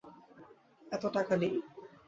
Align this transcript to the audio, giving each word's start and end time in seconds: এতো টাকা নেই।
এতো 0.91 1.07
টাকা 1.15 1.33
নেই। 1.41 1.55